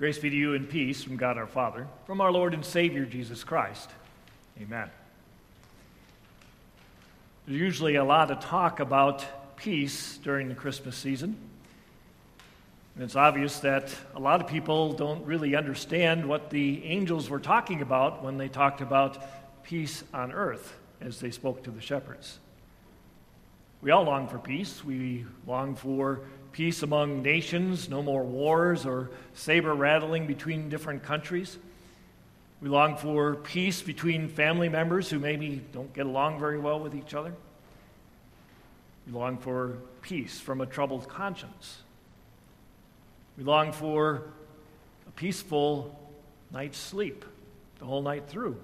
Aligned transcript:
Grace 0.00 0.18
be 0.18 0.30
to 0.30 0.36
you 0.36 0.54
and 0.54 0.66
peace 0.66 1.04
from 1.04 1.18
God 1.18 1.36
our 1.36 1.46
Father, 1.46 1.86
from 2.06 2.22
our 2.22 2.32
Lord 2.32 2.54
and 2.54 2.64
Savior 2.64 3.04
Jesus 3.04 3.44
Christ. 3.44 3.90
Amen. 4.58 4.88
There's 7.46 7.60
usually 7.60 7.96
a 7.96 8.04
lot 8.04 8.30
of 8.30 8.40
talk 8.40 8.80
about 8.80 9.56
peace 9.56 10.18
during 10.24 10.48
the 10.48 10.54
Christmas 10.54 10.96
season. 10.96 11.36
And 12.94 13.04
it's 13.04 13.14
obvious 13.14 13.60
that 13.60 13.94
a 14.14 14.18
lot 14.18 14.40
of 14.40 14.46
people 14.46 14.94
don't 14.94 15.22
really 15.26 15.54
understand 15.54 16.26
what 16.26 16.48
the 16.48 16.82
angels 16.86 17.28
were 17.28 17.38
talking 17.38 17.82
about 17.82 18.24
when 18.24 18.38
they 18.38 18.48
talked 18.48 18.80
about 18.80 19.22
peace 19.64 20.02
on 20.14 20.32
earth 20.32 20.78
as 21.02 21.20
they 21.20 21.30
spoke 21.30 21.64
to 21.64 21.70
the 21.70 21.82
shepherds. 21.82 22.38
We 23.82 23.90
all 23.90 24.04
long 24.04 24.28
for 24.28 24.38
peace. 24.38 24.82
We 24.82 25.26
long 25.46 25.74
for 25.74 26.22
peace 26.52 26.82
among 26.82 27.22
nations, 27.22 27.88
no 27.88 28.02
more 28.02 28.22
wars 28.24 28.86
or 28.86 29.10
saber 29.34 29.74
rattling 29.74 30.26
between 30.26 30.68
different 30.68 31.02
countries. 31.02 31.58
We 32.60 32.68
long 32.68 32.96
for 32.96 33.36
peace 33.36 33.80
between 33.80 34.28
family 34.28 34.68
members 34.68 35.08
who 35.08 35.18
maybe 35.18 35.62
don't 35.72 35.92
get 35.94 36.06
along 36.06 36.38
very 36.38 36.58
well 36.58 36.78
with 36.78 36.94
each 36.94 37.14
other. 37.14 37.32
We 39.06 39.12
long 39.12 39.38
for 39.38 39.78
peace 40.02 40.38
from 40.38 40.60
a 40.60 40.66
troubled 40.66 41.08
conscience. 41.08 41.78
We 43.38 43.44
long 43.44 43.72
for 43.72 44.22
a 45.08 45.10
peaceful 45.12 45.98
night's 46.52 46.78
sleep 46.78 47.24
the 47.78 47.86
whole 47.86 48.02
night 48.02 48.28
through. 48.28 48.60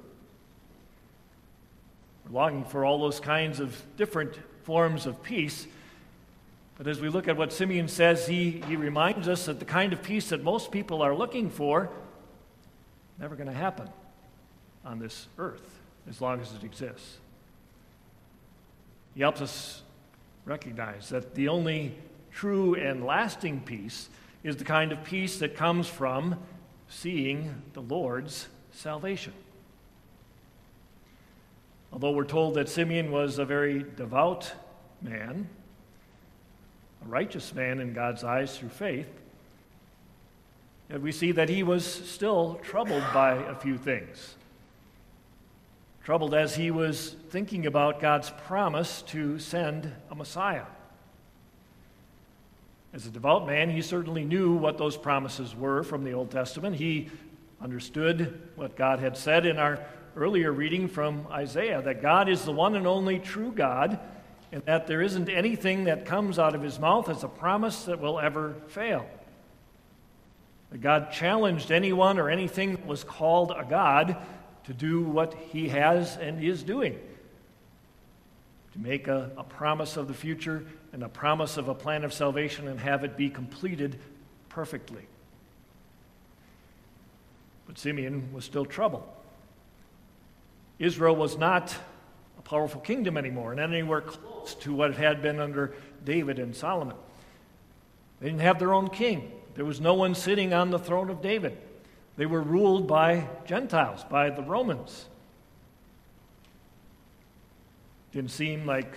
We're 2.27 2.34
longing 2.34 2.64
for 2.64 2.84
all 2.84 2.98
those 2.98 3.20
kinds 3.20 3.61
of 3.61 3.80
different 3.97 4.39
forms 4.64 5.06
of 5.06 5.23
peace 5.23 5.66
but 6.77 6.87
as 6.87 7.01
we 7.01 7.09
look 7.09 7.27
at 7.29 7.37
what 7.37 7.53
Simeon 7.53 7.89
says, 7.89 8.27
he, 8.27 8.62
he 8.66 8.77
reminds 8.77 9.29
us 9.29 9.47
that 9.47 9.59
the 9.59 9.65
kind 9.65 9.93
of 9.93 10.03
peace 10.03 10.29
that 10.29 10.43
most 10.43 10.71
people 10.71 11.03
are 11.03 11.15
looking 11.15 11.51
for 11.51 11.91
never 13.19 13.34
going 13.34 13.48
to 13.48 13.55
happen 13.55 13.89
on 14.84 14.98
this 14.98 15.27
earth 15.39 15.78
as 16.09 16.20
long 16.20 16.41
as 16.41 16.53
it 16.53 16.65
exists. 16.65 17.17
He 19.15 19.23
helps 19.23 19.41
us 19.41 19.83
recognize 20.45 21.09
that 21.09 21.34
the 21.34 21.48
only 21.48 21.97
true 22.31 22.75
and 22.75 23.05
lasting 23.05 23.62
peace 23.62 24.11
is 24.45 24.56
the 24.56 24.65
kind 24.65 24.93
of 24.93 25.03
peace 25.03 25.39
that 25.39 25.56
comes 25.56 25.89
from 25.89 26.37
seeing 26.89 27.62
the 27.72 27.81
Lord's 27.81 28.48
salvation. 28.70 29.33
Although 31.93 32.11
we're 32.11 32.25
told 32.25 32.55
that 32.55 32.69
Simeon 32.69 33.11
was 33.11 33.39
a 33.39 33.45
very 33.47 33.84
devout 33.97 34.53
man, 35.00 35.48
righteous 37.07 37.55
man 37.55 37.81
in 37.81 37.93
God's 37.93 38.25
eyes 38.25 38.57
through 38.57 38.71
faith, 38.71 39.09
yet 40.91 41.01
we 41.01 41.12
see 41.12 41.33
that 41.33 41.49
he 41.49 41.62
was 41.62 41.85
still 41.85 42.61
troubled 42.62 43.05
by 43.15 43.35
a 43.35 43.55
few 43.55 43.79
things. 43.79 44.35
Troubled 46.05 46.34
as 46.34 46.55
he 46.55 46.71
was 46.71 47.17
thinking 47.31 47.67
about 47.67 48.01
God's 48.01 48.31
promise 48.31 49.03
to 49.03 49.39
send 49.39 49.93
a 50.11 50.15
Messiah. 50.15 50.67
As 52.93 53.07
a 53.07 53.11
devout 53.11 53.47
man, 53.47 53.71
he 53.71 53.83
certainly 53.83 54.25
knew 54.25 54.55
what 54.55 54.79
those 54.79 54.97
promises 54.97 55.55
were 55.55 55.83
from 55.83 56.05
the 56.05 56.12
Old 56.12 56.31
Testament. 56.31 56.77
He 56.77 57.11
understood 57.61 58.41
what 58.55 58.77
God 58.77 59.01
had 59.01 59.17
said 59.17 59.47
in 59.47 59.59
our 59.59 59.84
earlier 60.17 60.53
reading 60.53 60.89
from 60.89 61.27
Isaiah 61.31 61.83
that 61.83 62.01
God 62.01 62.29
is 62.29 62.45
the 62.45 62.53
one 62.53 62.75
and 62.75 62.87
only 62.87 63.19
true 63.19 63.53
God 63.53 63.99
and 64.52 64.62
that 64.64 64.86
there 64.86 65.02
isn't 65.02 65.28
anything 65.28 65.84
that 65.84 66.06
comes 66.06 66.39
out 66.39 66.55
of 66.55 66.62
his 66.62 66.78
mouth 66.78 67.08
as 67.08 67.25
a 67.25 67.28
promise 67.28 67.84
that 67.84 68.00
will 68.00 68.19
ever 68.19 68.55
fail. 68.69 69.06
That 70.70 70.80
God 70.80 71.12
challenged 71.12 71.70
anyone 71.70 72.19
or 72.19 72.30
anything 72.30 72.72
that 72.72 72.86
was 72.86 73.05
called 73.05 73.50
a 73.50 73.64
God 73.64 74.16
to 74.64 74.75
do 74.75 75.03
what 75.03 75.34
he 75.34 75.69
has 75.69 76.16
and 76.16 76.42
is 76.42 76.62
doing 76.62 76.98
to 78.76 78.82
make 78.82 79.09
a, 79.09 79.31
a 79.37 79.44
promise 79.44 79.97
of 79.97 80.06
the 80.06 80.15
future 80.15 80.65
and 80.92 81.03
a 81.03 81.09
promise 81.09 81.56
of 81.56 81.69
a 81.69 81.75
plan 81.75 82.04
of 82.04 82.12
salvation 82.12 82.69
and 82.69 82.78
have 82.78 83.04
it 83.04 83.16
be 83.16 83.31
completed 83.31 83.98
perfectly. 84.48 85.03
But 87.66 87.78
Simeon 87.78 88.32
was 88.32 88.44
still 88.44 88.65
troubled. 88.65 89.09
Israel 90.78 91.16
was 91.16 91.38
not 91.38 91.75
powerful 92.47 92.81
kingdom 92.81 93.17
anymore, 93.17 93.53
and 93.53 93.61
anywhere 93.61 94.01
close 94.01 94.55
to 94.55 94.73
what 94.73 94.91
it 94.91 94.97
had 94.97 95.21
been 95.21 95.41
under 95.41 95.75
David 96.05 96.39
and 96.39 96.55
Solomon. 96.55 96.97
They 98.21 98.29
didn't 98.29 98.41
have 98.41 98.59
their 98.59 98.73
own 98.73 98.89
king. 98.89 99.33
There 99.55 99.65
was 99.65 99.81
no 99.81 99.95
one 99.95 100.15
sitting 100.15 100.55
on 100.55 100.71
the 100.71 100.79
throne 100.79 101.11
of 101.11 101.21
David. 101.21 101.59
They 102.17 102.27
were 102.27 102.41
ruled 102.41 102.87
by 102.87 103.29
Gentiles, 103.47 104.05
by 104.09 104.31
the 104.31 104.43
Romans. 104.43 105.07
Didn't 108.12 108.31
seem 108.31 108.65
like 108.65 108.97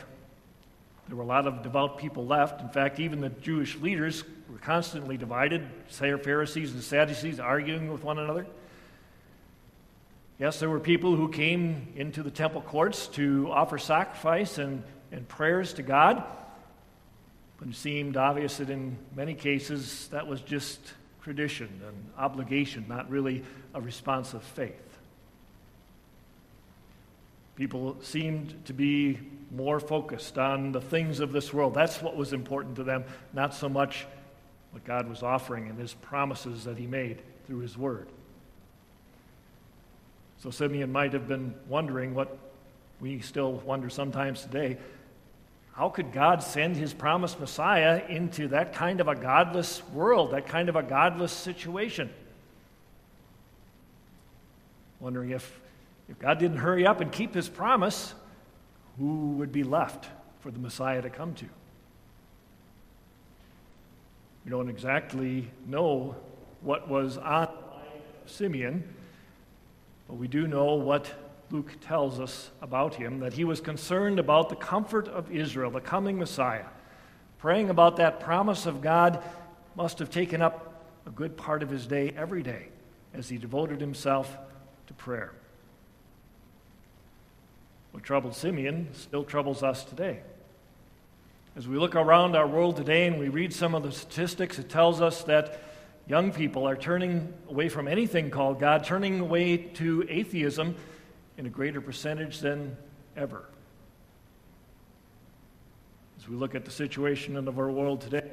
there 1.08 1.18
were 1.18 1.24
a 1.24 1.28
lot 1.28 1.48
of 1.48 1.64
devout 1.64 1.98
people 1.98 2.26
left. 2.26 2.62
In 2.62 2.70
fact, 2.70 3.00
even 3.00 3.20
the 3.20 3.30
Jewish 3.30 3.76
leaders 3.78 4.24
were 4.50 4.60
constantly 4.60 5.18
divided 5.18 5.68
Pharisees 5.90 6.72
and 6.72 6.84
Sadducees 6.84 7.40
arguing 7.40 7.92
with 7.92 8.04
one 8.04 8.20
another. 8.20 8.46
Yes, 10.40 10.58
there 10.62 10.70
were 10.70 10.80
people 10.80 11.18
who 11.18 11.28
came 11.28 11.90
into 11.98 12.24
the 12.24 12.32
temple 12.32 12.62
courts 12.62 13.08
to 13.08 13.50
offer 13.52 13.78
sacrifice 13.78 14.58
and, 14.58 14.84
and 15.12 15.28
prayers 15.28 15.74
to 15.74 15.84
God, 15.84 16.24
but 17.58 17.68
it 17.68 17.76
seemed 17.76 18.16
obvious 18.16 18.56
that 18.58 18.70
in 18.70 18.98
many 19.14 19.34
cases 19.34 20.08
that 20.14 20.26
was 20.26 20.40
just 20.40 20.80
tradition 21.22 21.68
and 21.86 22.12
obligation, 22.18 22.86
not 22.88 23.10
really 23.10 23.44
a 23.74 23.82
response 23.82 24.34
of 24.34 24.42
faith. 24.42 24.98
People 27.58 27.98
seemed 28.02 28.64
to 28.64 28.72
be 28.72 29.20
more 29.52 29.82
focused 29.82 30.38
on 30.38 30.72
the 30.72 30.80
things 30.80 31.20
of 31.20 31.34
this 31.34 31.54
world. 31.54 31.74
That's 31.74 32.02
what 32.02 32.16
was 32.16 32.32
important 32.32 32.78
to 32.78 32.86
them, 32.86 33.04
not 33.34 33.54
so 33.54 33.68
much 33.68 34.06
what 34.72 34.86
God 34.86 35.10
was 35.10 35.22
offering 35.22 35.68
and 35.68 35.78
his 35.78 35.94
promises 35.96 36.64
that 36.64 36.78
he 36.78 36.88
made 36.88 37.22
through 37.46 37.60
his 37.60 37.78
word. 37.78 38.08
So 40.40 40.52
Simeon 40.52 40.92
might 40.92 41.12
have 41.14 41.28
been 41.28 41.54
wondering 41.68 42.16
what 42.16 42.38
we 43.02 43.20
still 43.20 43.54
wonder 43.54 43.90
sometimes 43.90 44.42
today. 44.42 44.78
How 45.74 45.90
could 45.90 46.14
God 46.14 46.42
send 46.42 46.78
his 46.78 46.94
promised 46.94 47.40
Messiah 47.40 48.04
into 48.08 48.48
that 48.50 48.74
kind 48.74 49.02
of 49.02 49.08
a 49.08 49.16
godless 49.16 49.86
world, 49.90 50.32
that 50.32 50.48
kind 50.48 50.70
of 50.70 50.78
a 50.78 50.84
godless 50.84 51.34
situation? 51.34 52.10
Wondering 55.02 55.32
if, 55.32 55.60
if 56.08 56.18
God 56.20 56.40
didn't 56.40 56.58
hurry 56.58 56.86
up 56.86 57.02
and 57.02 57.12
keep 57.12 57.34
his 57.34 57.50
promise, 57.50 58.14
who 58.98 59.32
would 59.34 59.52
be 59.52 59.64
left 59.64 60.08
for 60.40 60.52
the 60.52 60.60
Messiah 60.60 61.02
to 61.02 61.10
come 61.10 61.34
to? 61.36 61.46
We 64.46 64.52
don't 64.52 64.70
exactly 64.70 65.50
know 65.68 66.16
what 66.62 66.88
was 66.88 67.18
on 67.18 67.50
Simeon 68.26 68.84
but 70.10 70.16
we 70.16 70.28
do 70.28 70.48
know 70.48 70.74
what 70.74 71.14
Luke 71.52 71.78
tells 71.82 72.20
us 72.20 72.50
about 72.64 72.96
him 72.96 73.20
that 73.20 73.34
he 73.34 73.44
was 73.44 73.62
concerned 73.62 74.18
about 74.18 74.50
the 74.50 74.56
comfort 74.56 75.08
of 75.08 75.32
Israel, 75.32 75.70
the 75.70 75.80
coming 75.80 76.18
Messiah. 76.18 76.66
Praying 77.38 77.70
about 77.70 77.98
that 77.98 78.20
promise 78.20 78.66
of 78.66 78.82
God 78.82 79.24
must 79.76 80.00
have 80.00 80.10
taken 80.10 80.42
up 80.42 80.84
a 81.06 81.12
good 81.12 81.38
part 81.38 81.62
of 81.62 81.70
his 81.70 81.86
day 81.86 82.12
every 82.18 82.42
day 82.42 82.70
as 83.14 83.30
he 83.30 83.38
devoted 83.38 83.80
himself 83.80 84.36
to 84.88 84.94
prayer. 84.96 85.32
What 87.92 88.04
troubled 88.04 88.36
Simeon 88.36 88.88
still 88.94 89.24
troubles 89.24 89.62
us 89.62 89.84
today. 89.84 90.22
As 91.56 91.68
we 91.68 91.78
look 91.78 91.96
around 91.96 92.36
our 92.36 92.48
world 92.48 92.78
today 92.78 93.06
and 93.06 93.20
we 93.20 93.30
read 93.30 93.54
some 93.54 93.76
of 93.76 93.84
the 93.84 93.92
statistics, 93.92 94.58
it 94.58 94.70
tells 94.70 95.02
us 95.02 95.22
that 95.24 95.62
Young 96.10 96.32
people 96.32 96.68
are 96.68 96.76
turning 96.76 97.32
away 97.48 97.70
from 97.70 97.88
anything 97.88 98.32
called 98.32 98.60
God, 98.60 98.84
turning 98.84 99.20
away 99.20 99.58
to 99.58 100.08
atheism 100.10 100.76
in 101.38 101.46
a 101.46 101.50
greater 101.50 101.82
percentage 101.82 102.40
than 102.40 102.76
ever. 103.16 103.46
As 106.18 106.28
we 106.28 106.36
look 106.36 106.56
at 106.56 106.66
the 106.66 106.72
situation 106.72 107.38
of 107.38 107.60
our 107.60 107.70
world 107.70 108.02
today, 108.02 108.28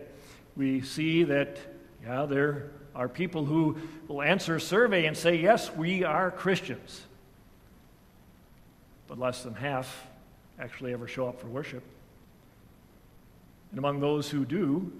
we 0.56 0.81
see 0.81 1.25
that, 1.25 1.59
yeah, 2.03 2.25
there 2.25 2.71
are 2.95 3.11
people 3.11 3.45
who 3.45 3.77
will 4.09 4.23
answer 4.23 4.56
a 4.56 4.61
survey 4.61 5.05
and 5.05 5.15
say, 5.15 5.37
yes, 5.37 5.71
we 5.71 6.03
are 6.03 6.31
Christians. 6.31 7.03
But 9.06 9.19
less 9.19 9.43
than 9.43 9.53
half 9.53 10.06
actually 10.59 10.95
ever 10.95 11.06
show 11.06 11.29
up 11.29 11.43
for 11.43 11.49
worship. 11.49 11.83
And 13.71 13.79
among 13.79 14.00
those 14.00 14.31
who 14.31 14.47
do, 14.47 14.91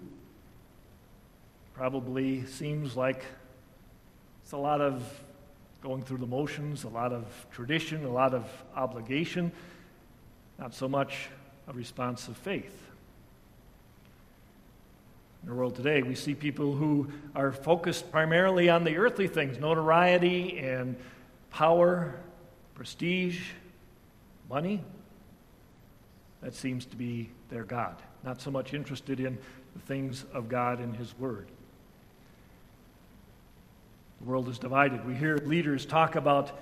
probably 1.77 2.43
seems 2.47 2.97
like 2.97 3.23
it's 4.43 4.53
a 4.53 4.57
lot 4.57 4.81
of 4.81 5.03
going 5.83 6.01
through 6.03 6.17
the 6.17 6.27
motions, 6.27 6.85
a 6.85 6.89
lot 6.89 7.13
of 7.13 7.27
tradition, 7.51 8.03
a 8.07 8.11
lot 8.11 8.33
of 8.33 8.49
obligation, 8.75 9.53
not 10.59 10.75
so 10.75 10.89
much 10.89 11.29
a 11.69 11.75
response 11.75 12.29
of 12.29 12.37
faith. 12.39 12.83
In 15.43 15.51
the 15.51 15.55
world 15.55 15.77
today, 15.77 16.01
we 16.01 16.15
see 16.15 16.35
people 16.35 16.75
who 16.75 17.09
are 17.35 17.53
focused 17.53 18.11
primarily 18.11 18.71
on 18.71 18.83
the 18.83 18.97
earthly 18.97 19.29
things 19.29 19.59
notoriety 19.59 20.59
and 20.59 20.97
power, 21.51 22.15
prestige, 22.75 23.51
money. 24.49 24.83
That 26.41 26.55
seems 26.55 26.87
to 26.87 26.97
be 26.97 27.29
their 27.51 27.65
God, 27.65 27.97
not 28.25 28.41
so 28.41 28.51
much 28.51 28.73
interested 28.73 29.21
in 29.21 29.37
the 29.75 29.83
things 29.83 30.25
of 30.33 30.49
God 30.49 30.81
and 30.81 30.97
His 30.97 31.17
Word. 31.19 31.49
The 34.21 34.27
world 34.27 34.49
is 34.49 34.59
divided. 34.59 35.07
We 35.07 35.15
hear 35.15 35.37
leaders 35.39 35.85
talk 35.87 36.17
about 36.17 36.59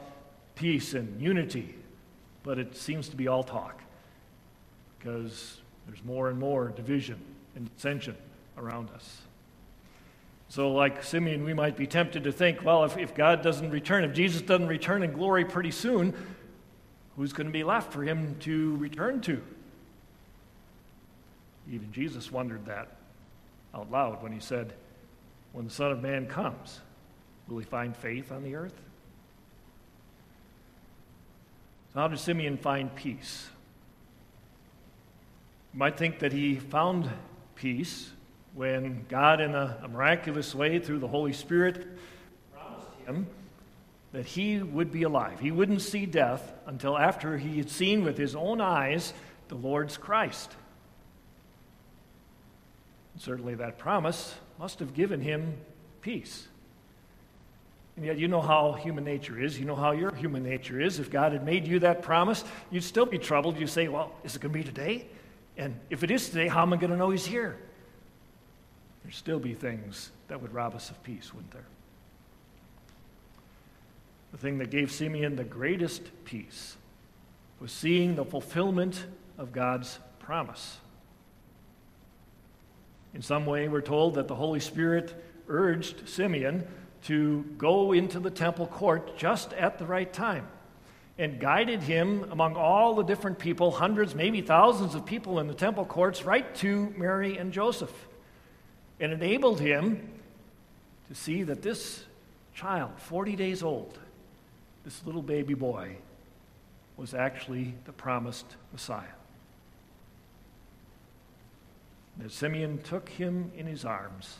peace 0.54 0.94
and 0.94 1.20
unity, 1.20 1.74
but 2.42 2.58
it 2.58 2.76
seems 2.76 3.08
to 3.08 3.16
be 3.16 3.28
all 3.28 3.42
talk 3.42 3.80
because 4.98 5.60
there's 5.86 6.04
more 6.04 6.28
and 6.28 6.38
more 6.38 6.68
division 6.68 7.20
and 7.54 7.72
dissension 7.74 8.16
around 8.56 8.90
us. 8.90 9.22
So, 10.48 10.72
like 10.72 11.02
Simeon, 11.02 11.44
we 11.44 11.54
might 11.54 11.76
be 11.76 11.86
tempted 11.86 12.24
to 12.24 12.32
think, 12.32 12.62
well, 12.62 12.84
if, 12.84 12.96
if 12.96 13.14
God 13.14 13.42
doesn't 13.42 13.70
return, 13.70 14.04
if 14.04 14.12
Jesus 14.12 14.42
doesn't 14.42 14.68
return 14.68 15.02
in 15.02 15.12
glory 15.12 15.44
pretty 15.44 15.70
soon, 15.70 16.14
who's 17.16 17.32
going 17.32 17.46
to 17.46 17.52
be 17.52 17.64
left 17.64 17.92
for 17.92 18.02
him 18.04 18.36
to 18.40 18.76
return 18.76 19.20
to? 19.22 19.42
Even 21.70 21.90
Jesus 21.92 22.30
wondered 22.30 22.66
that 22.66 22.88
out 23.74 23.90
loud 23.90 24.22
when 24.22 24.32
he 24.32 24.40
said, 24.40 24.74
When 25.52 25.64
the 25.64 25.70
Son 25.70 25.90
of 25.90 26.02
Man 26.02 26.26
comes, 26.26 26.80
will 27.48 27.58
he 27.58 27.64
find 27.64 27.96
faith 27.96 28.32
on 28.32 28.42
the 28.42 28.54
earth? 28.54 28.74
So, 31.92 32.00
how 32.00 32.08
did 32.08 32.18
Simeon 32.18 32.56
find 32.56 32.94
peace? 32.94 33.48
You 35.72 35.78
might 35.78 35.96
think 35.96 36.20
that 36.20 36.32
he 36.32 36.56
found 36.56 37.10
peace 37.54 38.10
when 38.54 39.04
God, 39.08 39.40
in 39.40 39.54
a, 39.54 39.78
a 39.82 39.88
miraculous 39.88 40.54
way 40.54 40.78
through 40.78 41.00
the 41.00 41.08
Holy 41.08 41.32
Spirit, 41.32 41.86
promised 42.52 42.88
him 43.06 43.26
that 44.12 44.26
he 44.26 44.62
would 44.62 44.92
be 44.92 45.02
alive. 45.02 45.40
He 45.40 45.50
wouldn't 45.50 45.82
see 45.82 46.06
death 46.06 46.52
until 46.66 46.96
after 46.96 47.36
he 47.36 47.58
had 47.58 47.68
seen 47.68 48.04
with 48.04 48.16
his 48.16 48.36
own 48.36 48.60
eyes 48.60 49.12
the 49.48 49.56
Lord's 49.56 49.96
Christ. 49.96 50.52
And 53.12 53.22
certainly, 53.22 53.56
that 53.56 53.78
promise 53.78 54.34
must 54.58 54.78
have 54.78 54.94
given 54.94 55.20
him 55.20 55.56
peace. 56.00 56.46
And 57.96 58.04
yet, 58.04 58.18
you 58.18 58.26
know 58.26 58.40
how 58.40 58.72
human 58.72 59.04
nature 59.04 59.40
is. 59.40 59.58
You 59.58 59.66
know 59.66 59.76
how 59.76 59.92
your 59.92 60.12
human 60.14 60.42
nature 60.42 60.80
is. 60.80 60.98
If 60.98 61.10
God 61.10 61.32
had 61.32 61.44
made 61.44 61.66
you 61.66 61.78
that 61.80 62.02
promise, 62.02 62.42
you'd 62.70 62.82
still 62.82 63.06
be 63.06 63.18
troubled. 63.18 63.58
You'd 63.58 63.68
say, 63.68 63.86
Well, 63.86 64.12
is 64.24 64.34
it 64.34 64.40
going 64.42 64.52
to 64.52 64.58
be 64.58 64.64
today? 64.64 65.06
And 65.56 65.78
if 65.90 66.02
it 66.02 66.10
is 66.10 66.28
today, 66.28 66.48
how 66.48 66.62
am 66.62 66.72
I 66.72 66.76
going 66.76 66.90
to 66.90 66.96
know 66.96 67.10
He's 67.10 67.26
here? 67.26 67.56
There'd 69.02 69.14
still 69.14 69.38
be 69.38 69.54
things 69.54 70.10
that 70.28 70.42
would 70.42 70.52
rob 70.52 70.74
us 70.74 70.90
of 70.90 71.00
peace, 71.04 71.32
wouldn't 71.32 71.52
there? 71.52 71.66
The 74.32 74.38
thing 74.38 74.58
that 74.58 74.70
gave 74.70 74.90
Simeon 74.90 75.36
the 75.36 75.44
greatest 75.44 76.02
peace 76.24 76.76
was 77.60 77.70
seeing 77.70 78.16
the 78.16 78.24
fulfillment 78.24 79.06
of 79.38 79.52
God's 79.52 80.00
promise. 80.18 80.78
In 83.14 83.22
some 83.22 83.46
way, 83.46 83.68
we're 83.68 83.80
told 83.80 84.16
that 84.16 84.26
the 84.26 84.34
Holy 84.34 84.58
Spirit 84.58 85.14
urged 85.46 86.08
Simeon 86.08 86.66
to 87.04 87.44
go 87.58 87.92
into 87.92 88.18
the 88.18 88.30
temple 88.30 88.66
court 88.66 89.16
just 89.16 89.52
at 89.54 89.78
the 89.78 89.86
right 89.86 90.12
time 90.12 90.46
and 91.18 91.38
guided 91.38 91.82
him 91.82 92.26
among 92.32 92.56
all 92.56 92.94
the 92.94 93.02
different 93.02 93.38
people, 93.38 93.70
hundreds, 93.70 94.14
maybe 94.14 94.40
thousands 94.40 94.94
of 94.94 95.06
people 95.06 95.38
in 95.38 95.46
the 95.46 95.54
temple 95.54 95.84
courts, 95.84 96.24
right 96.24 96.54
to 96.56 96.92
Mary 96.96 97.36
and 97.36 97.52
Joseph, 97.52 97.92
and 98.98 99.12
enabled 99.12 99.60
him 99.60 100.10
to 101.08 101.14
see 101.14 101.42
that 101.44 101.62
this 101.62 102.04
child, 102.54 102.92
40 102.96 103.36
days 103.36 103.62
old, 103.62 103.98
this 104.84 105.04
little 105.04 105.22
baby 105.22 105.54
boy, 105.54 105.96
was 106.96 107.14
actually 107.14 107.74
the 107.84 107.92
promised 107.92 108.56
Messiah. 108.72 109.04
As 112.24 112.32
Simeon 112.32 112.78
took 112.78 113.08
him 113.08 113.50
in 113.56 113.66
his 113.66 113.84
arms, 113.84 114.36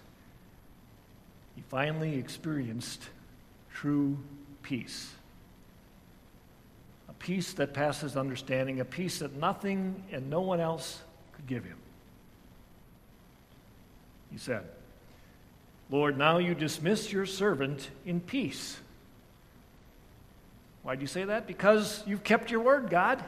he 1.54 1.62
finally 1.68 2.16
experienced 2.16 3.02
true 3.72 4.18
peace. 4.62 5.12
A 7.08 7.12
peace 7.12 7.52
that 7.54 7.74
passes 7.74 8.16
understanding, 8.16 8.80
a 8.80 8.84
peace 8.84 9.18
that 9.20 9.34
nothing 9.36 10.02
and 10.10 10.30
no 10.30 10.40
one 10.40 10.60
else 10.60 11.00
could 11.32 11.46
give 11.46 11.64
him. 11.64 11.78
He 14.30 14.38
said, 14.38 14.64
Lord, 15.90 16.18
now 16.18 16.38
you 16.38 16.54
dismiss 16.54 17.12
your 17.12 17.26
servant 17.26 17.90
in 18.04 18.20
peace. 18.20 18.78
Why 20.82 20.96
do 20.96 21.02
you 21.02 21.06
say 21.06 21.24
that? 21.24 21.46
Because 21.46 22.02
you've 22.06 22.24
kept 22.24 22.50
your 22.50 22.60
word, 22.60 22.90
God. 22.90 23.22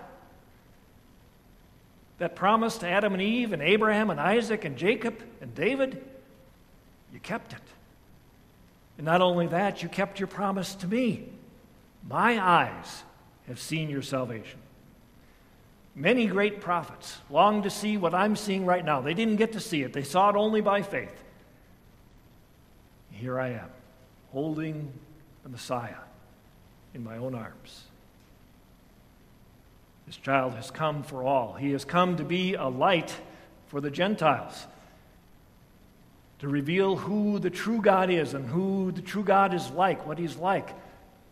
That 2.19 2.35
promise 2.35 2.79
to 2.79 2.89
Adam 2.89 3.13
and 3.13 3.23
Eve 3.23 3.53
and 3.53 3.63
Abraham 3.63 4.11
and 4.11 4.19
Isaac 4.19 4.65
and 4.65 4.77
Jacob 4.77 5.23
and 5.41 5.55
David, 5.55 6.03
you 7.13 7.21
kept 7.21 7.53
it. 7.53 7.61
And 8.97 9.05
not 9.05 9.21
only 9.21 9.47
that, 9.49 9.83
you 9.83 9.89
kept 9.89 10.19
your 10.21 10.27
promise 10.27 10.75
to 10.77 10.87
me. 10.87 11.29
My 12.09 12.41
eyes 12.41 13.03
have 13.47 13.61
seen 13.61 13.91
your 13.91 14.03
salvation. 14.03 14.59
Many 15.95 16.27
great 16.27 16.61
prophets 16.61 17.19
longed 17.31 17.65
to 17.65 17.71
see 17.71 17.97
what 17.97 18.15
I'm 18.15 18.37
seeing 18.37 18.67
right 18.67 18.85
now. 18.85 19.01
They 19.01 19.15
didn't 19.15 19.37
get 19.37 19.53
to 19.53 19.61
see 19.61 19.83
it, 19.83 19.93
they 19.93 20.05
saw 20.05 20.31
it 20.31 20.37
only 20.37 20.61
by 20.61 20.83
faith. 20.83 21.25
Here 23.11 23.41
I 23.41 23.49
am, 23.49 23.71
holding 24.33 24.93
the 25.43 25.49
Messiah 25.49 25.95
in 26.93 27.03
my 27.03 27.17
own 27.17 27.35
arms. 27.35 27.85
This 30.07 30.17
child 30.19 30.53
has 30.55 30.71
come 30.71 31.03
for 31.03 31.23
all. 31.23 31.55
He 31.55 31.73
has 31.73 31.85
come 31.85 32.19
to 32.19 32.25
be 32.25 32.55
a 32.55 32.67
light 32.67 33.15
for 33.67 33.81
the 33.81 33.91
Gentiles 33.91 34.67
to 36.39 36.49
reveal 36.49 36.97
who 36.97 37.39
the 37.39 37.51
true 37.51 37.81
God 37.81 38.11
is 38.11 38.35
and 38.35 38.49
who 38.49 38.93
the 38.93 39.03
true 39.03 39.25
God 39.25 39.55
is 39.55 39.71
like, 39.71 40.07
what 40.07 40.19
he's 40.19 40.37
like 40.37 40.71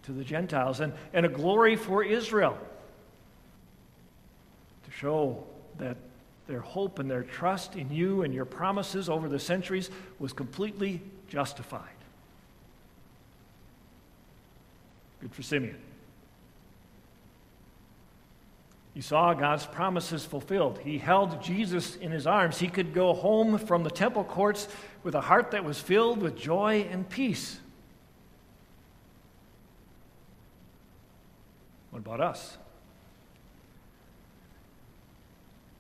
to 0.05 0.13
the 0.13 0.25
Gentiles, 0.25 0.81
and, 0.81 0.93
and 1.13 1.27
a 1.27 1.29
glory 1.29 1.77
for 1.77 2.03
Israel 2.03 2.59
to 4.85 4.91
show 4.91 5.45
that 5.79 5.97
their 6.47 6.61
hope 6.61 6.99
and 6.99 7.11
their 7.11 7.23
trust 7.23 7.75
in 7.75 7.91
you 7.91 8.23
and 8.23 8.35
your 8.35 8.45
promises 8.45 9.09
over 9.09 9.29
the 9.29 9.39
centuries 9.39 9.91
was 10.19 10.33
completely 10.33 11.01
justified. 11.29 11.89
Good 15.21 15.35
for 15.35 15.43
Simeon. 15.43 15.79
He 18.95 19.01
saw 19.01 19.35
God's 19.35 19.67
promises 19.67 20.25
fulfilled. 20.25 20.79
He 20.79 20.99
held 20.99 21.43
Jesus 21.43 21.97
in 21.97 22.13
his 22.13 22.29
arms. 22.29 22.59
He 22.59 22.69
could 22.69 22.95
go 22.95 23.13
home 23.13 23.59
from 23.59 23.83
the 23.83 23.91
temple 23.91 24.23
courts 24.23 24.69
with 25.03 25.17
a 25.17 25.21
heart 25.21 25.51
that 25.51 25.65
was 25.65 25.81
filled 25.81 26.23
with 26.23 26.37
joy 26.37 26.87
and 26.91 27.09
peace. 27.09 27.59
What 31.91 31.99
about 31.99 32.21
us? 32.21 32.57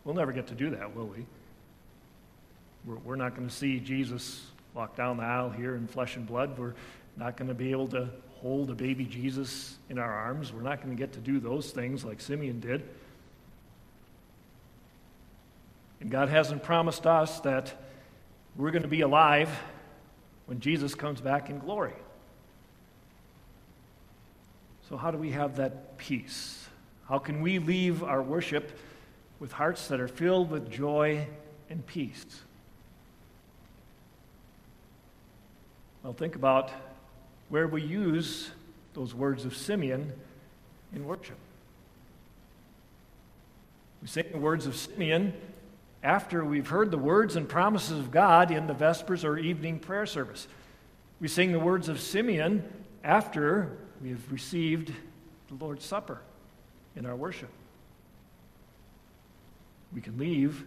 We'll 0.04 0.16
never 0.16 0.32
get 0.32 0.48
to 0.48 0.54
do 0.54 0.70
that, 0.70 0.94
will 0.94 1.06
we? 1.06 1.24
We're, 2.84 2.96
we're 2.96 3.16
not 3.16 3.36
going 3.36 3.48
to 3.48 3.54
see 3.54 3.78
Jesus 3.78 4.44
walk 4.74 4.96
down 4.96 5.18
the 5.18 5.22
aisle 5.22 5.50
here 5.50 5.76
in 5.76 5.86
flesh 5.86 6.16
and 6.16 6.26
blood. 6.26 6.58
We're 6.58 6.74
not 7.16 7.36
going 7.36 7.48
to 7.48 7.54
be 7.54 7.70
able 7.70 7.86
to 7.88 8.08
hold 8.40 8.70
a 8.70 8.74
baby 8.74 9.04
Jesus 9.04 9.76
in 9.88 9.98
our 9.98 10.12
arms. 10.12 10.52
We're 10.52 10.62
not 10.62 10.82
going 10.82 10.94
to 10.94 11.00
get 11.00 11.12
to 11.12 11.20
do 11.20 11.38
those 11.38 11.70
things 11.70 12.04
like 12.04 12.20
Simeon 12.20 12.58
did. 12.58 12.82
And 16.04 16.10
God 16.10 16.28
hasn't 16.28 16.62
promised 16.62 17.06
us 17.06 17.40
that 17.40 17.72
we're 18.56 18.72
going 18.72 18.82
to 18.82 18.88
be 18.88 19.00
alive 19.00 19.48
when 20.44 20.60
Jesus 20.60 20.94
comes 20.94 21.18
back 21.18 21.48
in 21.48 21.58
glory. 21.58 21.94
So, 24.90 24.98
how 24.98 25.10
do 25.10 25.16
we 25.16 25.30
have 25.30 25.56
that 25.56 25.96
peace? 25.96 26.68
How 27.08 27.18
can 27.18 27.40
we 27.40 27.58
leave 27.58 28.02
our 28.02 28.20
worship 28.20 28.78
with 29.40 29.52
hearts 29.52 29.88
that 29.88 29.98
are 29.98 30.06
filled 30.06 30.50
with 30.50 30.70
joy 30.70 31.26
and 31.70 31.86
peace? 31.86 32.26
Well, 36.02 36.12
think 36.12 36.36
about 36.36 36.70
where 37.48 37.66
we 37.66 37.80
use 37.80 38.50
those 38.92 39.14
words 39.14 39.46
of 39.46 39.56
Simeon 39.56 40.12
in 40.94 41.06
worship. 41.06 41.38
We 44.02 44.08
say 44.08 44.20
the 44.20 44.36
words 44.36 44.66
of 44.66 44.76
Simeon 44.76 45.32
after 46.04 46.44
we've 46.44 46.68
heard 46.68 46.90
the 46.90 46.98
words 46.98 47.34
and 47.34 47.48
promises 47.48 47.98
of 47.98 48.10
God 48.10 48.50
in 48.50 48.66
the 48.66 48.74
Vespers 48.74 49.24
or 49.24 49.38
evening 49.38 49.78
prayer 49.78 50.04
service. 50.04 50.46
We 51.18 51.28
sing 51.28 51.50
the 51.50 51.58
words 51.58 51.88
of 51.88 51.98
Simeon 51.98 52.62
after 53.02 53.78
we 54.02 54.10
have 54.10 54.30
received 54.30 54.92
the 55.48 55.54
Lord's 55.54 55.84
Supper 55.84 56.20
in 56.94 57.06
our 57.06 57.16
worship. 57.16 57.48
We 59.94 60.02
can 60.02 60.18
leave 60.18 60.64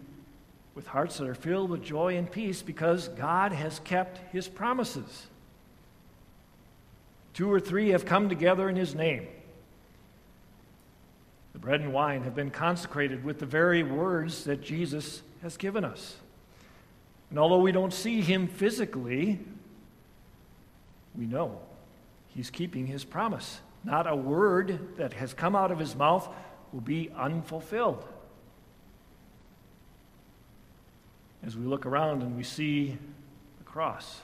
with 0.73 0.87
hearts 0.87 1.17
that 1.17 1.27
are 1.27 1.35
filled 1.35 1.69
with 1.69 1.83
joy 1.83 2.17
and 2.17 2.29
peace 2.29 2.63
because 2.63 3.09
God 3.09 3.51
has 3.51 3.79
kept 3.79 4.19
his 4.33 4.47
promises. 4.47 5.27
Two 7.33 7.51
or 7.51 7.59
three 7.59 7.89
have 7.89 8.05
come 8.05 8.27
together 8.27 8.67
in 8.69 8.75
his 8.75 8.95
name. 8.95 9.27
The 11.53 11.59
bread 11.59 11.81
and 11.81 11.93
wine 11.93 12.23
have 12.23 12.35
been 12.35 12.51
consecrated 12.51 13.23
with 13.23 13.37
the 13.37 13.45
very 13.45 13.83
words 13.83 14.43
that 14.45 14.61
Jesus 14.61 15.21
has 15.41 15.57
given 15.57 15.83
us. 15.83 16.17
And 17.29 17.39
although 17.39 17.59
we 17.59 17.71
don't 17.71 17.93
see 17.93 18.21
him 18.21 18.47
physically, 18.47 19.39
we 21.15 21.25
know 21.25 21.59
he's 22.29 22.49
keeping 22.49 22.87
his 22.87 23.03
promise. 23.03 23.59
Not 23.83 24.07
a 24.07 24.15
word 24.15 24.97
that 24.97 25.13
has 25.13 25.33
come 25.33 25.55
out 25.55 25.71
of 25.71 25.79
his 25.79 25.95
mouth 25.95 26.27
will 26.71 26.81
be 26.81 27.09
unfulfilled. 27.15 28.05
As 31.45 31.55
we 31.55 31.65
look 31.65 31.85
around 31.85 32.23
and 32.23 32.35
we 32.35 32.43
see 32.43 32.97
the 33.57 33.63
cross, 33.63 34.21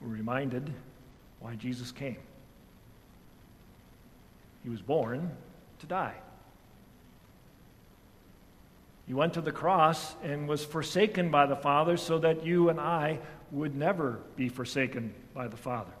we're 0.00 0.08
reminded 0.08 0.72
why 1.40 1.54
Jesus 1.54 1.92
came. 1.92 2.16
He 4.62 4.70
was 4.70 4.82
born 4.82 5.30
to 5.78 5.86
die. 5.86 6.14
He 9.06 9.14
went 9.14 9.34
to 9.34 9.40
the 9.40 9.52
cross 9.52 10.16
and 10.22 10.48
was 10.48 10.64
forsaken 10.64 11.30
by 11.30 11.46
the 11.46 11.56
Father 11.56 11.96
so 11.96 12.18
that 12.18 12.44
you 12.44 12.68
and 12.68 12.80
I 12.80 13.20
would 13.52 13.76
never 13.76 14.18
be 14.34 14.48
forsaken 14.48 15.14
by 15.32 15.46
the 15.46 15.56
Father. 15.56 15.92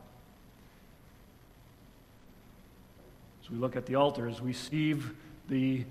As 3.42 3.50
we 3.50 3.58
look 3.58 3.76
at 3.76 3.86
the 3.86 3.94
altar, 3.94 4.28
as 4.28 4.40
we 4.40 4.48
receive 4.48 5.14
the 5.48 5.84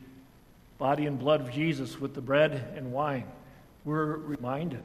body 0.78 1.06
and 1.06 1.18
blood 1.18 1.40
of 1.40 1.52
Jesus 1.52 2.02
with 2.02 2.14
the 2.14 2.22
bread 2.22 2.74
and 2.76 2.92
wine, 2.92 3.26
we're 3.86 4.18
reminded 4.18 4.84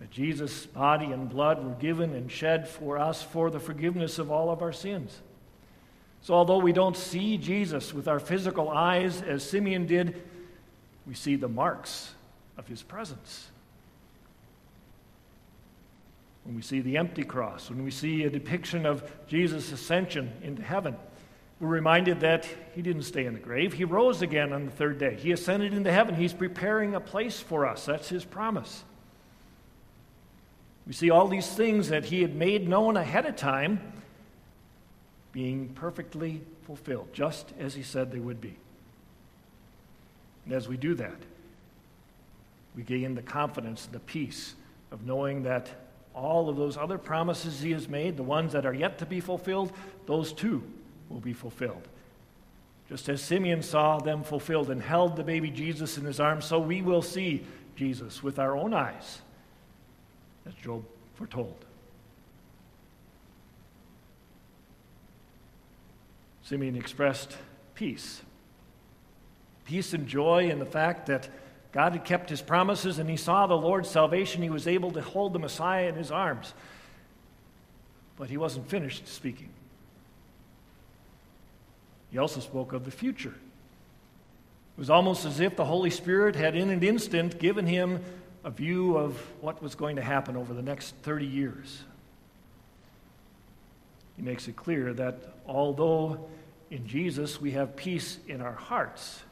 that 0.00 0.10
Jesus' 0.10 0.66
body 0.66 1.12
and 1.12 1.30
blood 1.30 1.64
were 1.64 1.74
given 1.74 2.16
and 2.16 2.32
shed 2.32 2.66
for 2.66 2.98
us 2.98 3.22
for 3.22 3.48
the 3.48 3.60
forgiveness 3.60 4.18
of 4.18 4.32
all 4.32 4.50
of 4.50 4.60
our 4.60 4.72
sins. 4.72 5.20
So, 6.22 6.34
although 6.34 6.58
we 6.58 6.72
don't 6.72 6.96
see 6.96 7.38
Jesus 7.38 7.94
with 7.94 8.08
our 8.08 8.18
physical 8.18 8.68
eyes 8.68 9.22
as 9.22 9.48
Simeon 9.48 9.86
did, 9.86 10.20
we 11.06 11.14
see 11.14 11.36
the 11.36 11.48
marks 11.48 12.12
of 12.56 12.66
his 12.66 12.82
presence. 12.82 13.48
When 16.44 16.56
we 16.56 16.62
see 16.62 16.80
the 16.80 16.96
empty 16.96 17.24
cross, 17.24 17.70
when 17.70 17.84
we 17.84 17.90
see 17.90 18.24
a 18.24 18.30
depiction 18.30 18.84
of 18.84 19.08
Jesus' 19.28 19.70
ascension 19.70 20.32
into 20.42 20.62
heaven, 20.62 20.96
we're 21.60 21.68
reminded 21.68 22.20
that 22.20 22.48
he 22.74 22.82
didn't 22.82 23.02
stay 23.02 23.24
in 23.24 23.34
the 23.34 23.40
grave. 23.40 23.72
He 23.72 23.84
rose 23.84 24.20
again 24.20 24.52
on 24.52 24.64
the 24.64 24.72
third 24.72 24.98
day. 24.98 25.14
He 25.14 25.30
ascended 25.30 25.72
into 25.72 25.92
heaven. 25.92 26.16
He's 26.16 26.32
preparing 26.32 26.96
a 26.96 27.00
place 27.00 27.38
for 27.38 27.66
us. 27.66 27.86
That's 27.86 28.08
his 28.08 28.24
promise. 28.24 28.82
We 30.86 30.92
see 30.92 31.10
all 31.10 31.28
these 31.28 31.46
things 31.46 31.90
that 31.90 32.06
he 32.06 32.22
had 32.22 32.34
made 32.34 32.68
known 32.68 32.96
ahead 32.96 33.26
of 33.26 33.36
time 33.36 33.80
being 35.30 35.68
perfectly 35.68 36.42
fulfilled, 36.64 37.10
just 37.12 37.52
as 37.58 37.74
he 37.74 37.82
said 37.84 38.10
they 38.10 38.18
would 38.18 38.40
be. 38.40 38.56
And 40.44 40.54
as 40.54 40.68
we 40.68 40.76
do 40.76 40.94
that, 40.94 41.16
we 42.74 42.82
gain 42.82 43.14
the 43.14 43.22
confidence, 43.22 43.86
the 43.86 44.00
peace 44.00 44.54
of 44.90 45.06
knowing 45.06 45.42
that 45.44 45.68
all 46.14 46.48
of 46.48 46.56
those 46.56 46.76
other 46.76 46.98
promises 46.98 47.60
he 47.60 47.72
has 47.72 47.88
made, 47.88 48.16
the 48.16 48.22
ones 48.22 48.52
that 48.52 48.66
are 48.66 48.74
yet 48.74 48.98
to 48.98 49.06
be 49.06 49.20
fulfilled, 49.20 49.72
those 50.06 50.32
too 50.32 50.62
will 51.08 51.20
be 51.20 51.32
fulfilled. 51.32 51.88
Just 52.88 53.08
as 53.08 53.22
Simeon 53.22 53.62
saw 53.62 53.98
them 53.98 54.22
fulfilled 54.22 54.70
and 54.70 54.82
held 54.82 55.16
the 55.16 55.22
baby 55.22 55.50
Jesus 55.50 55.96
in 55.96 56.04
his 56.04 56.20
arms, 56.20 56.44
so 56.44 56.58
we 56.58 56.82
will 56.82 57.02
see 57.02 57.46
Jesus 57.76 58.22
with 58.22 58.38
our 58.38 58.56
own 58.56 58.74
eyes, 58.74 59.22
as 60.46 60.54
Job 60.54 60.84
foretold. 61.14 61.64
Simeon 66.42 66.76
expressed 66.76 67.36
peace. 67.74 68.22
Peace 69.64 69.94
and 69.94 70.06
joy 70.06 70.50
in 70.50 70.58
the 70.58 70.66
fact 70.66 71.06
that 71.06 71.28
God 71.72 71.92
had 71.92 72.04
kept 72.04 72.28
his 72.28 72.42
promises 72.42 72.98
and 72.98 73.08
he 73.08 73.16
saw 73.16 73.46
the 73.46 73.56
Lord's 73.56 73.88
salvation. 73.88 74.42
He 74.42 74.50
was 74.50 74.66
able 74.66 74.90
to 74.92 75.00
hold 75.00 75.32
the 75.32 75.38
Messiah 75.38 75.88
in 75.88 75.94
his 75.94 76.10
arms. 76.10 76.52
But 78.16 78.28
he 78.28 78.36
wasn't 78.36 78.68
finished 78.68 79.08
speaking. 79.08 79.48
He 82.10 82.18
also 82.18 82.40
spoke 82.40 82.74
of 82.74 82.84
the 82.84 82.90
future. 82.90 83.34
It 84.76 84.78
was 84.78 84.90
almost 84.90 85.24
as 85.24 85.40
if 85.40 85.56
the 85.56 85.64
Holy 85.64 85.90
Spirit 85.90 86.36
had, 86.36 86.54
in 86.54 86.68
an 86.68 86.82
instant, 86.82 87.38
given 87.38 87.66
him 87.66 88.02
a 88.44 88.50
view 88.50 88.96
of 88.96 89.18
what 89.40 89.62
was 89.62 89.74
going 89.74 89.96
to 89.96 90.02
happen 90.02 90.36
over 90.36 90.52
the 90.52 90.62
next 90.62 90.94
30 91.02 91.26
years. 91.26 91.84
He 94.16 94.22
makes 94.22 94.46
it 94.46 94.56
clear 94.56 94.92
that 94.94 95.16
although 95.46 96.28
in 96.70 96.86
Jesus 96.86 97.40
we 97.40 97.52
have 97.52 97.76
peace 97.76 98.18
in 98.28 98.40
our 98.40 98.52
hearts, 98.52 99.22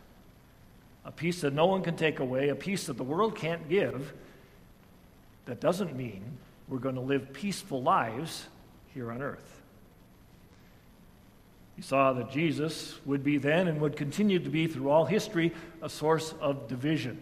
a 1.04 1.12
peace 1.12 1.40
that 1.40 1.52
no 1.52 1.66
one 1.66 1.83
can 1.83 1.97
take 1.97 2.21
away, 2.21 2.49
a 2.49 2.54
peace 2.54 2.87
that 2.87 2.97
the 2.97 3.04
world 3.04 3.35
can't 3.35 3.69
give, 3.69 4.12
that 5.47 5.61
doesn't 5.61 5.97
mean 5.97 6.23
we're 6.69 6.78
going 6.78 6.95
to 6.95 7.00
live 7.00 7.33
peaceful 7.33 7.83
lives 7.83 8.47
here 8.95 9.11
on 9.11 9.23
earth. 9.23 9.61
He 11.76 11.83
saw 11.83 12.12
that 12.12 12.30
Jesus 12.30 12.99
would 13.07 13.25
be 13.25 13.38
then 13.38 13.66
and 13.66 13.80
would 13.80 13.97
continue 13.97 14.38
to 14.38 14.50
be 14.50 14.66
through 14.66 14.90
all 14.90 15.07
history 15.07 15.54
a 15.80 15.88
source 15.88 16.35
of 16.40 16.69
division. 16.69 17.19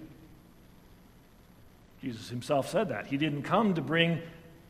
Jesus 2.03 2.29
himself 2.29 2.69
said 2.69 2.89
that. 2.89 3.07
He 3.07 3.17
didn't 3.17 3.43
come 3.43 3.75
to 3.75 3.81
bring 3.81 4.21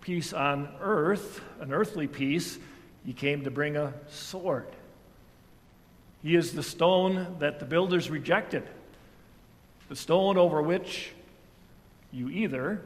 peace 0.01 0.33
on 0.33 0.69
earth, 0.81 1.41
an 1.61 1.73
earthly 1.73 2.07
peace. 2.07 2.59
He 3.05 3.13
came 3.13 3.45
to 3.45 3.51
bring 3.51 3.77
a 3.77 3.95
sword. 4.09 4.67
He 6.23 6.37
is 6.37 6.53
the 6.53 6.63
stone 6.63 7.37
that 7.39 7.59
the 7.59 7.65
builders 7.65 8.11
rejected, 8.11 8.69
the 9.89 9.97
stone 9.97 10.37
over 10.37 10.61
which 10.61 11.13
you 12.13 12.29
either 12.29 12.83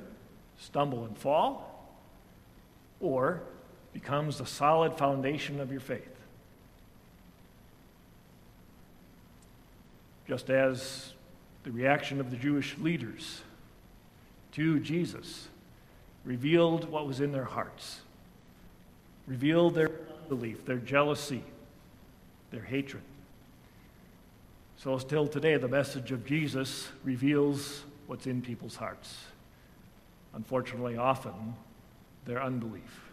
stumble 0.59 1.05
and 1.05 1.17
fall 1.17 1.69
or 3.01 3.43
becomes 3.93 4.39
the 4.39 4.47
solid 4.47 4.97
foundation 4.97 5.61
of 5.61 5.71
your 5.71 5.81
faith. 5.81 6.09
Just 10.27 10.51
as 10.51 11.13
the 11.65 11.71
reaction 11.73 12.21
of 12.21 12.31
the 12.31 12.37
Jewish 12.37 12.77
leaders 12.79 13.43
to 14.53 14.81
Jesus 14.81 15.49
revealed 16.25 16.89
what 16.89 17.07
was 17.07 17.21
in 17.21 17.33
their 17.33 17.45
hearts, 17.45 18.01
revealed 19.27 19.75
their 19.75 19.91
unbelief, 20.23 20.65
their 20.65 20.79
jealousy, 20.79 21.43
their 22.51 22.63
hatred. 22.63 23.03
So, 24.83 24.99
still 24.99 25.29
today, 25.29 25.57
the 25.59 25.69
message 25.69 26.11
of 26.11 26.27
Jesus 26.27 26.89
reveals 27.05 27.85
what's 28.09 28.27
in 28.27 28.43
people's 28.43 28.75
hearts. 28.75 29.17
Unfortunately, 30.35 30.97
often, 30.97 31.55
their 32.25 32.43
unbelief, 32.43 33.13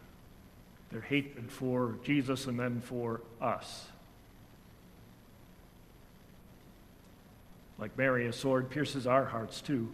their 0.92 1.02
hatred 1.02 1.52
for 1.52 2.00
Jesus 2.04 2.48
and 2.48 2.60
then 2.60 2.82
for 2.82 3.22
us. 3.40 3.86
Like 7.78 7.96
Mary, 7.96 8.26
a 8.26 8.34
sword 8.34 8.72
pierces 8.72 9.06
our 9.06 9.26
hearts 9.26 9.62
too. 9.62 9.90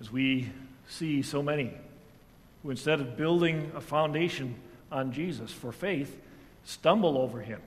As 0.00 0.10
we 0.10 0.50
see 0.88 1.22
so 1.22 1.40
many 1.40 1.72
who, 2.64 2.70
instead 2.70 3.00
of 3.00 3.16
building 3.16 3.70
a 3.76 3.80
foundation 3.80 4.56
on 4.90 5.12
Jesus 5.12 5.52
for 5.52 5.70
faith, 5.70 6.20
stumble 6.64 7.16
over 7.16 7.40
him 7.42 7.60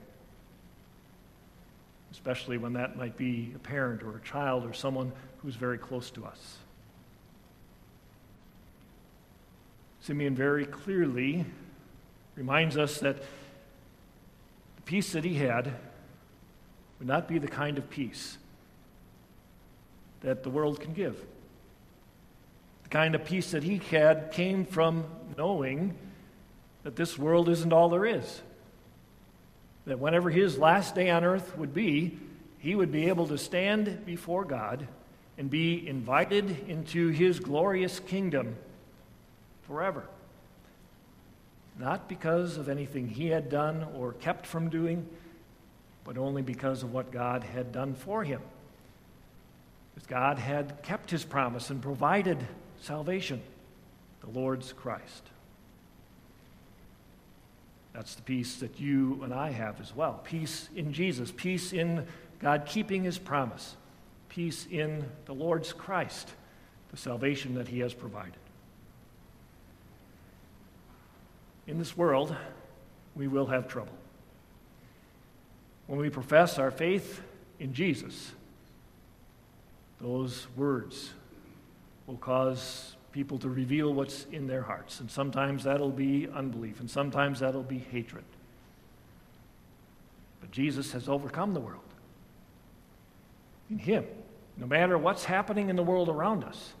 especially 2.12 2.58
when 2.58 2.74
that 2.74 2.96
might 2.96 3.16
be 3.16 3.52
a 3.56 3.58
parent 3.58 4.02
or 4.02 4.16
a 4.16 4.20
child 4.20 4.64
or 4.64 4.74
someone 4.74 5.10
who's 5.38 5.56
very 5.56 5.78
close 5.78 6.10
to 6.10 6.24
us. 6.24 6.58
Simeon 10.00 10.34
very 10.34 10.66
clearly 10.66 11.46
reminds 12.36 12.76
us 12.76 12.98
that 12.98 13.16
the 13.18 14.82
peace 14.84 15.12
that 15.12 15.24
he 15.24 15.34
had 15.34 15.72
would 16.98 17.08
not 17.08 17.28
be 17.28 17.38
the 17.38 17.48
kind 17.48 17.78
of 17.78 17.88
peace 17.88 18.36
that 20.20 20.42
the 20.42 20.50
world 20.50 20.80
can 20.80 20.92
give. 20.92 21.16
The 22.82 22.88
kind 22.90 23.14
of 23.14 23.24
peace 23.24 23.52
that 23.52 23.62
he 23.62 23.78
had 23.78 24.32
came 24.32 24.66
from 24.66 25.04
knowing 25.38 25.96
that 26.82 26.96
this 26.96 27.16
world 27.16 27.48
isn't 27.48 27.72
all 27.72 27.88
there 27.88 28.04
is 28.04 28.42
that 29.86 29.98
whenever 29.98 30.30
his 30.30 30.58
last 30.58 30.94
day 30.94 31.10
on 31.10 31.24
earth 31.24 31.56
would 31.56 31.74
be, 31.74 32.18
he 32.58 32.74
would 32.74 32.92
be 32.92 33.08
able 33.08 33.26
to 33.26 33.38
stand 33.38 34.06
before 34.06 34.44
God 34.44 34.86
and 35.36 35.50
be 35.50 35.86
invited 35.86 36.68
into 36.68 37.08
his 37.08 37.40
glorious 37.40 37.98
kingdom 37.98 38.56
forever. 39.62 40.04
Not 41.78 42.08
because 42.08 42.58
of 42.58 42.68
anything 42.68 43.08
he 43.08 43.28
had 43.28 43.50
done 43.50 43.86
or 43.96 44.12
kept 44.12 44.46
from 44.46 44.68
doing, 44.68 45.08
but 46.04 46.18
only 46.18 46.42
because 46.42 46.82
of 46.82 46.92
what 46.92 47.10
God 47.10 47.42
had 47.42 47.72
done 47.72 47.94
for 47.94 48.22
him. 48.22 48.40
Because 49.94 50.06
God 50.06 50.38
had 50.38 50.82
kept 50.82 51.10
his 51.10 51.24
promise 51.24 51.70
and 51.70 51.82
provided 51.82 52.38
salvation, 52.80 53.40
the 54.20 54.38
Lord's 54.38 54.72
Christ. 54.72 55.22
That's 57.92 58.14
the 58.14 58.22
peace 58.22 58.56
that 58.56 58.80
you 58.80 59.20
and 59.22 59.34
I 59.34 59.50
have 59.50 59.80
as 59.80 59.94
well. 59.94 60.20
Peace 60.24 60.68
in 60.74 60.92
Jesus, 60.92 61.32
peace 61.34 61.72
in 61.72 62.06
God 62.38 62.64
keeping 62.66 63.04
his 63.04 63.18
promise, 63.18 63.76
peace 64.28 64.66
in 64.70 65.04
the 65.26 65.34
Lord's 65.34 65.72
Christ, 65.72 66.30
the 66.90 66.96
salvation 66.96 67.54
that 67.54 67.68
he 67.68 67.80
has 67.80 67.92
provided. 67.92 68.34
In 71.66 71.78
this 71.78 71.96
world, 71.96 72.34
we 73.14 73.28
will 73.28 73.46
have 73.46 73.68
trouble. 73.68 73.92
When 75.86 76.00
we 76.00 76.10
profess 76.10 76.58
our 76.58 76.70
faith 76.70 77.20
in 77.60 77.74
Jesus, 77.74 78.32
those 80.00 80.46
words 80.56 81.12
will 82.06 82.16
cause 82.16 82.96
people 83.12 83.38
to 83.38 83.48
reveal 83.48 83.92
what's 83.92 84.26
in 84.32 84.46
their 84.46 84.62
hearts. 84.62 85.00
And 85.00 85.10
sometimes 85.10 85.64
that'll 85.64 85.90
be 85.90 86.28
unbelief, 86.34 86.80
and 86.80 86.90
sometimes 86.90 87.40
that'll 87.40 87.62
be 87.62 87.78
hatred. 87.78 88.24
But 90.40 90.50
Jesus 90.50 90.92
has 90.92 91.08
overcome 91.08 91.54
the 91.54 91.60
world. 91.60 91.80
In 93.70 93.78
Him, 93.78 94.04
no 94.56 94.66
matter 94.66 94.98
what's 94.98 95.24
happening 95.24 95.68
in 95.68 95.76
the 95.76 95.82
world 95.82 96.08
around 96.08 96.44
us, 96.44 96.72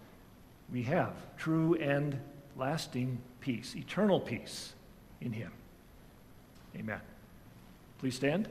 we 0.72 0.82
have 0.84 1.14
true 1.36 1.74
and 1.74 2.18
lasting 2.56 3.18
peace, 3.40 3.74
eternal 3.76 4.20
peace 4.20 4.72
in 5.20 5.32
Him. 5.32 5.52
Amen. 6.76 7.00
Please 7.98 8.16
stand. 8.16 8.48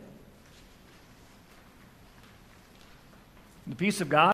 The 3.68 3.76
peace 3.76 4.02
of 4.02 4.10
God. 4.10 4.22